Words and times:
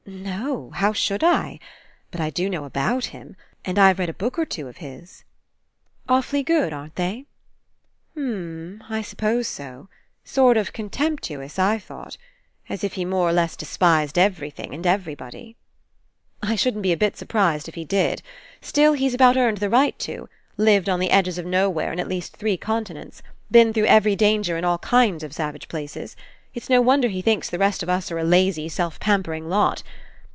"No. 0.07 0.71
How 0.73 0.93
should 0.93 1.23
I? 1.23 1.59
But 2.09 2.19
I 2.19 2.29
do 2.31 2.49
know 2.49 2.65
about 2.65 3.05
him. 3.05 3.35
And 3.63 3.77
I've 3.79 3.97
read 3.99 4.09
a 4.09 4.13
book 4.13 4.37
or 4.37 4.45
two 4.45 4.67
of 4.67 4.77
his." 4.77 5.23
"Awfully 6.09 6.43
good, 6.43 6.73
aren't 6.73 6.95
they?" 6.95 7.27
"U 8.15 8.21
umm, 8.23 8.83
I 8.89 9.03
s'pose 9.03 9.47
so. 9.47 9.89
Sort 10.25 10.57
of 10.57 10.73
contemp 10.73 11.21
tuous, 11.21 11.57
I 11.57 11.77
thought. 11.77 12.17
As 12.67 12.83
if 12.83 12.93
he 12.93 13.05
more 13.05 13.29
or 13.29 13.31
less 13.31 13.55
despised 13.55 14.17
everything 14.17 14.73
and 14.73 14.85
everybody." 14.85 15.55
"I 16.41 16.55
shouldn't 16.55 16.83
be 16.83 16.91
a 16.91 16.97
bit 16.97 17.15
surprised 17.15 17.69
if 17.69 17.75
he 17.75 17.85
did. 17.85 18.21
Still, 18.59 18.93
he's 18.93 19.13
about 19.13 19.37
earned 19.37 19.59
the 19.59 19.69
right 19.69 19.97
to. 19.99 20.27
Lived 20.57 20.89
on 20.89 20.99
the 20.99 21.11
edges 21.11 21.37
of 21.37 21.45
nowhere 21.45 21.93
in 21.93 21.99
at 21.99 22.09
least 22.09 22.35
three 22.35 22.57
conti 22.57 22.95
nents. 22.95 23.21
Been 23.49 23.71
through 23.71 23.85
every 23.85 24.15
danger 24.15 24.57
in 24.57 24.65
all 24.65 24.79
kinds 24.79 25.23
of 25.23 25.33
savage 25.33 25.69
places. 25.69 26.15
It's 26.53 26.69
no 26.69 26.81
wonder 26.81 27.07
he 27.07 27.21
thinks 27.21 27.49
the 27.49 27.57
rest 27.57 27.81
of 27.81 27.87
us 27.89 28.11
are 28.11 28.17
a 28.19 28.25
lazy 28.25 28.67
self 28.67 28.99
pampering 28.99 29.47
lot. 29.47 29.83